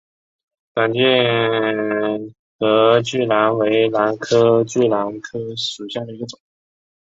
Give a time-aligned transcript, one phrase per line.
[0.73, 1.03] 短茎
[2.57, 5.13] 隔距兰为兰科隔距兰
[5.55, 6.39] 属下的一个种。